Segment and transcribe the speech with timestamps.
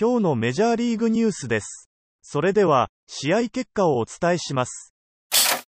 [0.00, 1.90] 今日のメジャーリーグニュースです。
[2.22, 4.94] それでは、試合結果をお伝えします。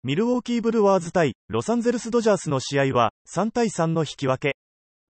[0.04, 4.56] ミルウォーキーブルワーズ対ロサンゼルスドジャースの試合は3対3の引き分け。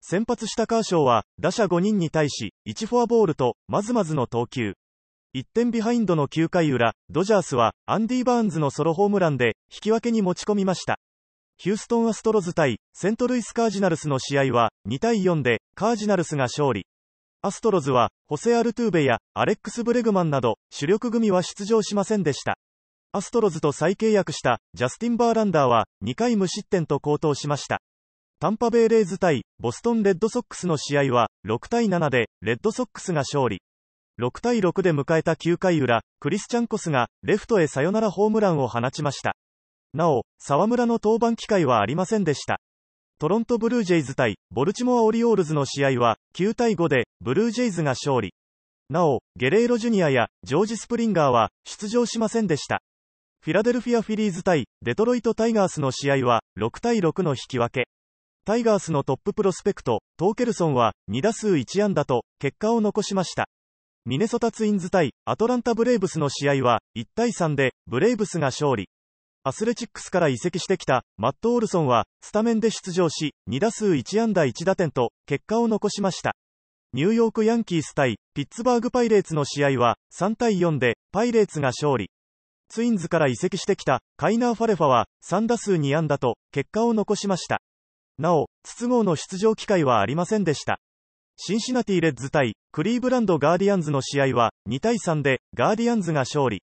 [0.00, 4.72] 先発したカーショーは打者5人に対し1フォアボールとまずまずの投球。
[5.36, 10.98] 1点ビハインドの9回裏、ドジャースはアンディ・バーンズのソロホームランで引き分けに持ち込みました。
[11.58, 16.86] ヒューストン・アストロズ対セントルイス・カージナルスの試合は2対4でカージナルスが勝利。
[17.42, 22.58] アストロズはホセ・アルトゥーベやアレックス・ブレグマンなど主力組は出場しませんでした。
[23.12, 27.80] アストロズと再契約したジャスティン・バーランダーは2回無失点と好投しました。
[28.40, 33.62] タンパベイレイズ対ボストン・レッドソックスの試合は6対7でレッドソックスが勝利。
[34.20, 39.34] 6対6で迎えた9回裏、クリスチャンコスがレフトへサヨナラホームランを放ちました。
[39.94, 42.60] なお、沢村の登板機会はありませんでした。
[43.20, 48.32] トロントブルージェイズ対ボルチモア・オリオールズの試合は9対5でブルージェイズが勝利。
[48.88, 52.80] なお、ゲレーロジュニアやジョージ・スプリンガーは出場しませんでした。
[53.42, 57.90] フィラデルフィア・フィリーズ対デトロイト・タイガースの試合は6対6の引き分け。
[58.46, 63.50] タイガースのトッププロスペクト、トーケルソンは2打数1安打と結果を残しました。
[64.06, 68.88] ミネソタツインズ対アトランタ・ブレーブスの試合は1対3でブレーブスが勝利。
[69.42, 76.36] アスレチックスから移籍してきたマット・オルソンはスタメンで出場し2打数1安打1打点と結果を残しました。
[76.92, 82.10] ニューヨークヤンキース対ピッツバーグパイレーツの試合は3対4でパイレーツが勝利。
[82.68, 87.62] ツインズから移籍してきたカイナー・ファレファは3打数2安打と結果を残しました。
[88.18, 90.80] なお、筒香の出場機会はありませんでした。
[91.38, 96.60] シンシナティレッズ対クリーブランドガーディアンズの試合は2対3でガーディアンズが勝利。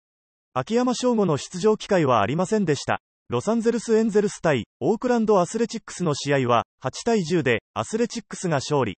[0.60, 3.00] 秋山翔吾の出場機会はありませんでした。
[3.30, 8.98] ロサンゼルスエンゼルス対オークランドアスレチックスの試合は8対10でアスレチックスが勝利。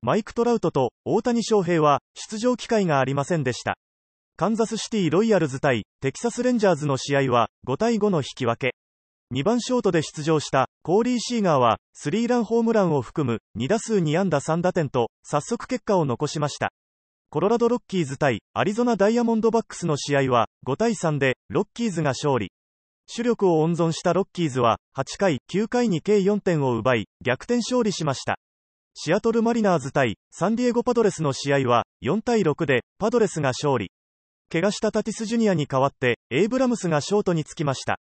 [0.00, 3.76] マイク・トラウトと大谷翔平は出場機会がありませんでした。
[4.38, 8.74] カンザスシティロイヤルズ対テキサスレンジャーズの試合は5対5の引き分け。
[9.34, 16.72] 2番ショートで出場したコーリー・シーガーはスリーランホームランを含む2打数2安打3打点と早速結果を残しました。
[17.30, 22.52] コロラドロッキーズ対アリゾナダイヤモンドバックスの試合は5対3でロッキーズが勝利。
[23.06, 28.38] 主力を温存したロッキーズは8回、9回に計4点を奪い逆転勝利しました。
[28.94, 33.90] シアトルマリナーズ対サンディエゴパドレスの試合は4対6でパドレスが勝利。
[34.52, 37.98] 怪我したタティスジュニアに代わってエイブラムスがショートにつきました。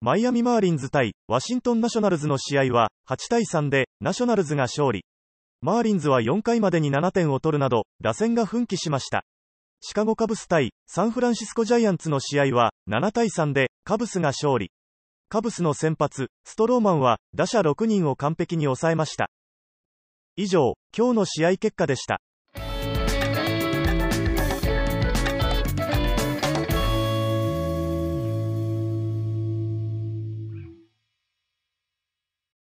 [0.00, 5.04] マイアミマーリンズ対ワシントンナショナルズの試合は8対3でナショナルズが勝利。
[5.62, 9.24] マーリンズは4回までに7点を取るなど打線が奮起しました。
[9.82, 14.70] シカゴカブス対サンフランシスコジャイアンツの試合は7対3でカブスが勝利。
[15.28, 19.30] カブスの先発、ストローマンは打者6人を完璧に抑えました。
[20.36, 22.20] 以上、今日の試合結果でした。